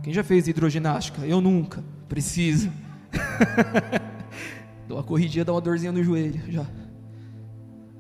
[0.02, 1.26] Quem já fez hidroginástica?
[1.26, 1.84] Eu nunca.
[2.08, 2.72] Preciso.
[4.88, 6.66] Dou uma corridinha, dá uma dorzinha no joelho já.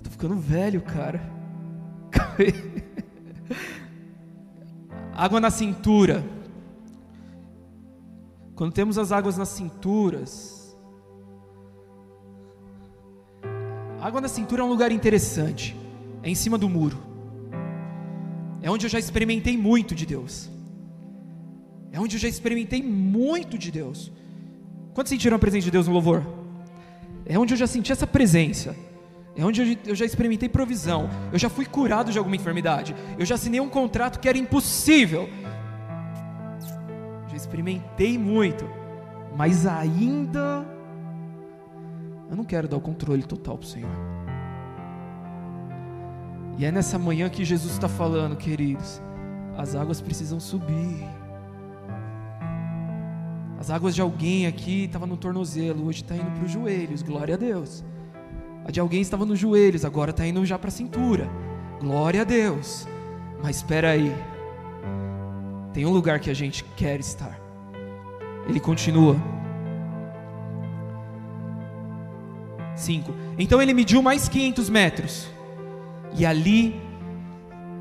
[0.04, 1.22] Tô ficando velho, cara.
[5.13, 6.24] Água na cintura.
[8.56, 10.59] Quando temos as águas nas cinturas,
[14.02, 15.76] A água na cintura é um lugar interessante.
[16.24, 16.98] É em cima do muro.
[18.62, 20.50] É, onde eu já experimentei muito de Deus.
[21.92, 24.12] É onde eu já experimentei muito de Deus.
[24.94, 26.24] Quantos sentiram a presença de Deus no louvor?
[27.26, 28.76] É onde eu já senti essa presença.
[29.36, 31.10] É onde eu já experimentei provisão.
[31.32, 32.96] Eu já fui curado de alguma enfermidade.
[33.18, 35.30] Eu já assinei um contrato que era impossível.
[37.30, 38.70] Já experimentei muito.
[39.36, 40.79] Mas ainda.
[42.30, 43.92] Eu não quero dar o controle total para o Senhor.
[46.58, 49.02] E é nessa manhã que Jesus está falando, queridos.
[49.58, 51.06] As águas precisam subir.
[53.60, 57.36] As águas de alguém aqui estavam no tornozelo, hoje está indo para os joelhos, glória
[57.36, 57.84] a Deus.
[58.65, 61.28] A de alguém estava nos joelhos, agora está indo já para a cintura,
[61.82, 62.88] glória a Deus.
[63.42, 64.15] Mas espera aí,
[65.74, 67.38] tem um lugar que a gente quer estar.
[68.48, 69.38] Ele continua.
[72.80, 73.13] 5.
[73.38, 75.28] Então ele mediu mais 500 metros,
[76.15, 76.80] e ali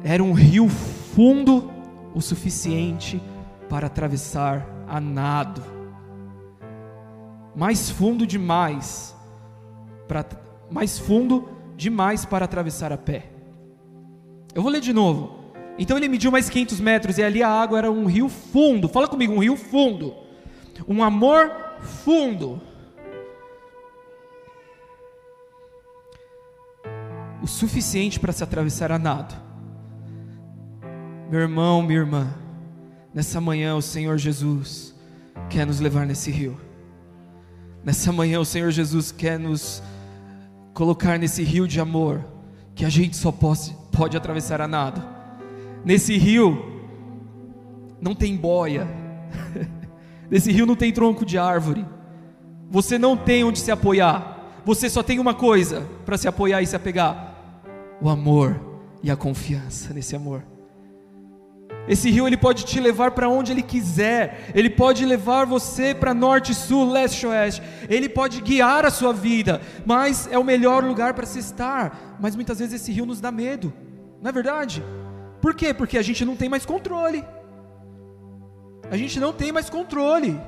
[0.04, 1.70] era um rio fundo
[2.14, 3.20] o suficiente
[3.68, 5.62] para atravessar a nado,
[7.54, 9.14] mais fundo demais
[10.06, 10.24] para
[10.70, 13.26] mais fundo demais para atravessar a pé.
[14.54, 15.38] Eu vou ler de novo.
[15.78, 18.88] Então ele mediu mais 500 metros e ali a água era um rio fundo.
[18.88, 20.14] Fala comigo, um rio fundo.
[20.86, 22.60] Um amor fundo.
[27.48, 29.34] O suficiente para se atravessar a nado.
[31.30, 32.34] Meu irmão, minha irmã,
[33.18, 34.94] Nessa manhã, o Senhor Jesus
[35.48, 36.56] quer nos levar nesse rio.
[37.82, 39.82] Nessa manhã, o Senhor Jesus quer nos
[40.74, 42.24] colocar nesse rio de amor
[42.74, 45.02] que a gente só pode, pode atravessar a nado.
[45.84, 46.84] Nesse rio
[48.00, 48.86] não tem boia,
[50.30, 51.84] nesse rio não tem tronco de árvore,
[52.70, 56.66] você não tem onde se apoiar, você só tem uma coisa para se apoiar e
[56.66, 57.27] se apegar:
[58.00, 58.60] o amor
[59.02, 60.44] e a confiança nesse amor.
[61.88, 64.50] Esse rio ele pode te levar para onde ele quiser.
[64.54, 67.62] Ele pode levar você para norte, sul, leste, oeste.
[67.88, 72.18] Ele pode guiar a sua vida, mas é o melhor lugar para se estar.
[72.20, 73.72] Mas muitas vezes esse rio nos dá medo.
[74.20, 74.84] Não é verdade?
[75.40, 75.72] Por quê?
[75.72, 77.24] Porque a gente não tem mais controle.
[78.90, 80.38] A gente não tem mais controle.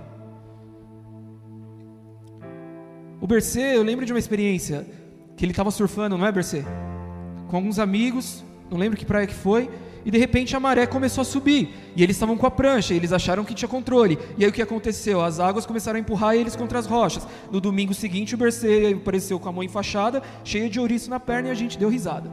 [3.19, 4.87] O Bercê, eu lembro de uma experiência
[5.37, 6.65] que ele estava surfando, não é, Bercê?
[7.51, 9.69] Com alguns amigos, não lembro que praia que foi
[10.05, 13.13] e de repente a maré começou a subir, e eles estavam com a prancha, eles
[13.13, 14.17] acharam que tinha controle.
[14.39, 15.21] E aí o que aconteceu?
[15.21, 17.27] As águas começaram a empurrar eles contra as rochas.
[17.51, 21.49] No domingo seguinte, o Bercê apareceu com a mão enfaixada, cheia de ouriço na perna,
[21.49, 22.31] e a gente deu risada.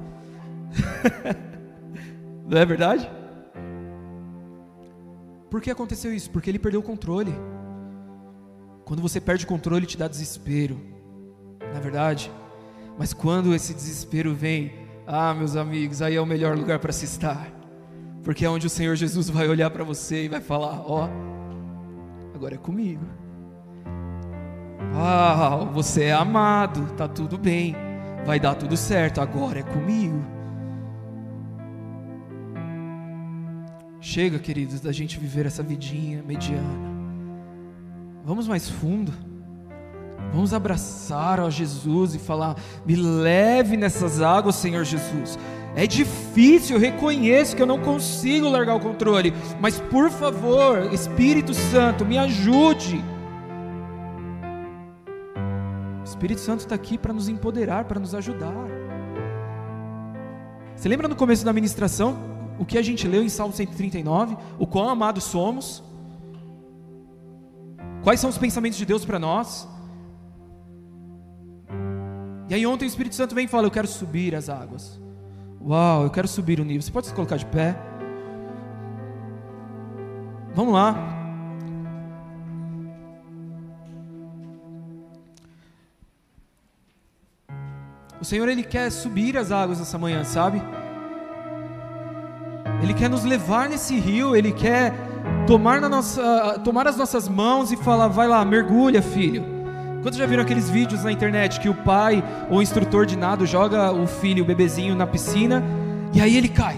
[2.47, 3.09] Não é verdade?
[5.49, 6.29] Por que aconteceu isso?
[6.29, 7.33] Porque ele perdeu o controle.
[8.85, 10.79] Quando você perde o controle, te dá desespero.
[11.59, 12.31] Não é verdade?
[12.97, 17.05] Mas quando esse desespero vem, ah, meus amigos, aí é o melhor lugar para se
[17.05, 17.57] estar
[18.27, 22.35] porque é onde o Senhor Jesus vai olhar para você e vai falar: Ó, oh,
[22.35, 23.05] agora é comigo.
[24.93, 27.73] Ah, você é amado, tá tudo bem,
[28.25, 30.21] vai dar tudo certo, agora é comigo.
[34.01, 36.67] Chega, queridos, da gente viver essa vidinha mediana.
[38.25, 39.13] Vamos mais fundo.
[40.31, 45.37] Vamos abraçar a Jesus e falar: me leve nessas águas, Senhor Jesus.
[45.75, 51.53] É difícil, eu reconheço que eu não consigo largar o controle, mas por favor, Espírito
[51.53, 53.03] Santo, me ajude.
[56.01, 58.55] O Espírito Santo está aqui para nos empoderar, para nos ajudar.
[60.75, 62.17] Você lembra no começo da ministração
[62.57, 64.35] o que a gente leu em Salmo 139?
[64.57, 65.83] O quão amados somos?
[68.03, 69.67] Quais são os pensamentos de Deus para nós?
[72.49, 74.99] E aí ontem o Espírito Santo vem e fala: Eu quero subir as águas.
[75.61, 76.81] Uau, eu quero subir o nível.
[76.81, 77.75] Você pode se colocar de pé?
[80.55, 80.95] Vamos lá.
[88.19, 90.61] O Senhor ele quer subir as águas nessa manhã, sabe?
[92.81, 94.93] Ele quer nos levar nesse rio, ele quer
[95.45, 99.56] tomar, na nossa, tomar as nossas mãos e falar: vai lá, mergulha, filho.
[100.01, 103.45] Quantos já viram aqueles vídeos na internet que o pai ou o instrutor de nado
[103.45, 105.63] joga o filho, o bebezinho na piscina
[106.13, 106.77] e aí ele cai?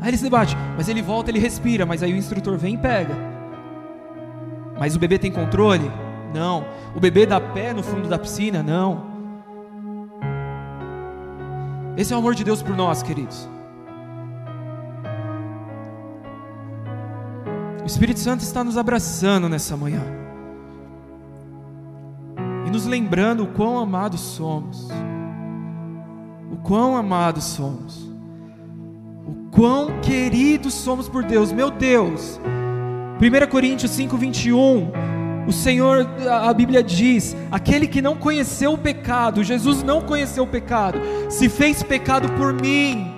[0.00, 2.78] Aí ele se debate, mas ele volta, ele respira, mas aí o instrutor vem e
[2.78, 3.14] pega.
[4.78, 5.90] Mas o bebê tem controle?
[6.34, 6.64] Não.
[6.94, 8.62] O bebê dá pé no fundo da piscina?
[8.62, 9.12] Não.
[11.96, 13.48] Esse é o amor de Deus por nós, queridos.
[17.82, 20.21] O Espírito Santo está nos abraçando nessa manhã
[22.72, 24.88] nos lembrando o quão amados somos.
[26.50, 28.10] O quão amados somos.
[29.26, 32.40] O Quão queridos somos por Deus, meu Deus.
[33.20, 34.90] 1 Coríntios 5, 21.
[35.46, 40.46] O Senhor, a Bíblia diz: aquele que não conheceu o pecado, Jesus não conheceu o
[40.46, 40.98] pecado,
[41.28, 43.12] se fez pecado por mim.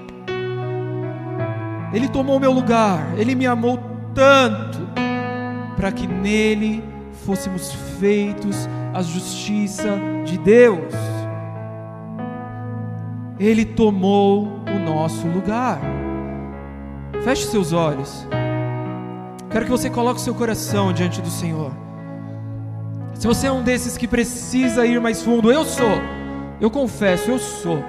[1.92, 3.78] Ele tomou meu lugar, ele me amou
[4.12, 4.80] tanto,
[5.76, 6.82] para que nele
[7.24, 10.94] fôssemos feitos a justiça de Deus.
[13.40, 15.80] Ele tomou o nosso lugar.
[17.24, 18.26] Feche seus olhos.
[19.50, 21.72] Quero que você coloque seu coração diante do Senhor.
[23.14, 26.00] Se você é um desses que precisa ir mais fundo, eu sou.
[26.60, 27.82] Eu confesso, eu sou.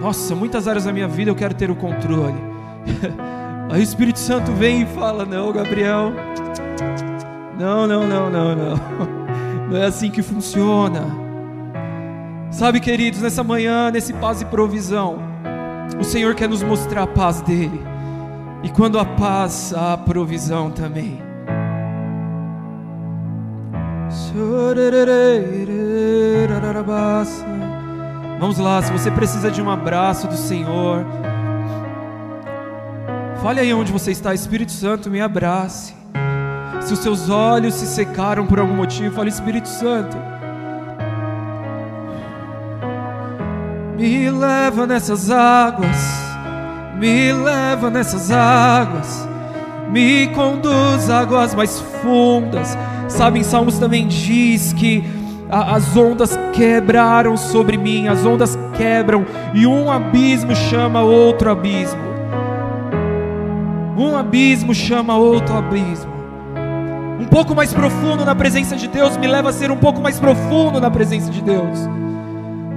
[0.00, 2.38] Nossa, muitas áreas da minha vida eu quero ter o controle.
[3.68, 6.12] Aí o Espírito Santo vem e fala: Não, Gabriel.
[7.58, 9.19] Não, não, não, não, não.
[9.70, 11.06] Não é assim que funciona.
[12.50, 15.18] Sabe, queridos, nessa manhã, nesse paz e provisão,
[15.98, 17.80] o Senhor quer nos mostrar a paz dele.
[18.64, 21.22] E quando a paz, há provisão também.
[28.40, 31.04] Vamos lá, se você precisa de um abraço do Senhor,
[33.40, 35.99] fale aí onde você está, Espírito Santo, me abrace.
[36.80, 40.16] Se os seus olhos se secaram por algum motivo, fale, Espírito Santo,
[43.96, 45.96] me leva nessas águas,
[46.96, 49.28] me leva nessas águas,
[49.90, 52.76] me conduz a águas mais fundas
[53.10, 55.04] Sabe, em Salmos também diz que
[55.50, 62.00] as ondas quebraram sobre mim, as ondas quebram e um abismo chama outro abismo.
[63.98, 66.19] Um abismo chama outro abismo.
[67.30, 70.80] Pouco mais profundo na presença de Deus me leva a ser um pouco mais profundo
[70.80, 71.78] na presença de Deus.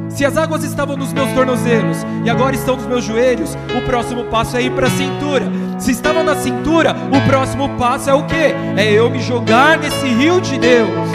[0.09, 4.25] Se as águas estavam nos meus tornozelos e agora estão nos meus joelhos, o próximo
[4.25, 5.45] passo é ir para a cintura.
[5.79, 8.53] Se estavam na cintura, o próximo passo é o que?
[8.77, 11.09] É eu me jogar nesse rio de Deus.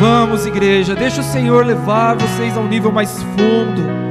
[0.00, 4.09] Vamos, igreja, deixa o Senhor levar vocês a um nível mais fundo.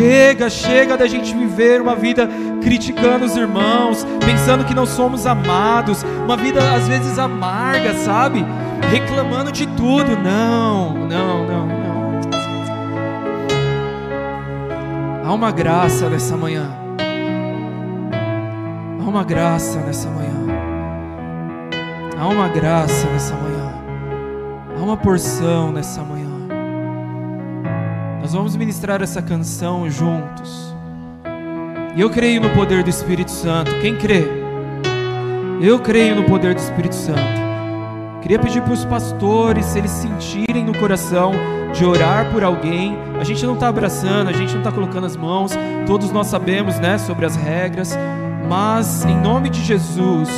[0.00, 2.26] Chega, chega da gente viver uma vida
[2.62, 8.42] criticando os irmãos, pensando que não somos amados, uma vida às vezes amarga, sabe?
[8.90, 10.16] Reclamando de tudo.
[10.16, 12.20] Não, não, não, não.
[15.22, 16.66] Há uma graça nessa manhã.
[18.98, 20.30] Há uma graça nessa manhã.
[22.18, 23.74] Há uma graça nessa manhã.
[24.78, 26.29] Há uma porção nessa manhã.
[28.30, 30.72] Nós vamos ministrar essa canção juntos.
[31.96, 33.76] E eu creio no poder do Espírito Santo.
[33.80, 34.22] Quem crê?
[35.60, 37.18] Eu creio no poder do Espírito Santo.
[38.22, 41.32] Queria pedir para os pastores, se eles sentirem no coração
[41.74, 42.96] de orar por alguém.
[43.18, 45.50] A gente não está abraçando, a gente não está colocando as mãos.
[45.84, 47.98] Todos nós sabemos, né, sobre as regras.
[48.48, 50.28] Mas em nome de Jesus,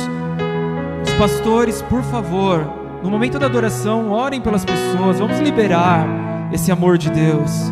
[1.03, 2.67] os pastores, por favor,
[3.03, 5.19] no momento da adoração, orem pelas pessoas.
[5.19, 6.07] Vamos liberar
[6.51, 7.71] esse amor de Deus.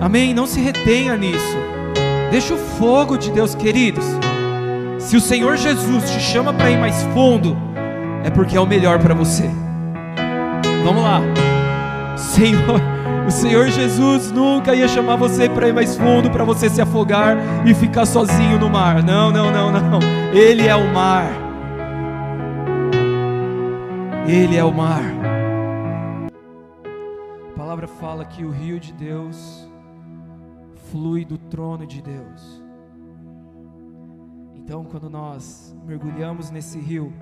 [0.00, 0.32] Amém.
[0.32, 1.56] Não se retenha nisso.
[2.30, 4.04] Deixa o fogo de Deus, queridos.
[4.98, 7.56] Se o Senhor Jesus te chama para ir mais fundo,
[8.22, 9.50] é porque é o melhor para você.
[10.84, 11.20] Vamos lá.
[12.16, 12.80] Senhor,
[13.26, 17.36] o Senhor Jesus nunca ia chamar você para ir mais fundo, para você se afogar
[17.66, 19.02] e ficar sozinho no mar.
[19.02, 19.98] Não, não, não, não.
[20.32, 21.26] Ele é o mar.
[24.28, 25.02] Ele é o mar.
[27.52, 29.69] A palavra fala que o rio de Deus
[30.90, 32.62] flui do trono de Deus.
[34.54, 37.12] Então, quando nós mergulhamos nesse rio,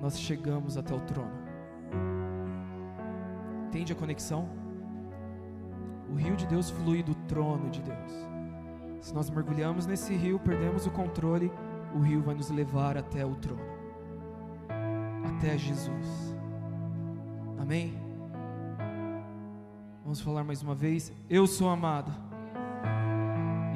[0.00, 1.46] nós chegamos até o trono.
[3.66, 4.48] Entende a conexão?
[6.10, 8.12] O rio de Deus flui do trono de Deus.
[9.00, 11.52] Se nós mergulhamos nesse rio, perdemos o controle,
[11.94, 13.62] o rio vai nos levar até o trono,
[15.24, 16.36] até Jesus.
[17.58, 17.94] Amém?
[20.02, 21.12] Vamos falar mais uma vez.
[21.28, 22.25] Eu sou amado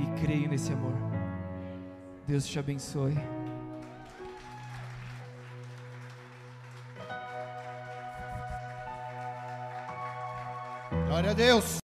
[0.03, 0.95] e creio nesse amor.
[2.27, 3.15] Deus te abençoe.
[11.07, 11.80] Glória a Deus.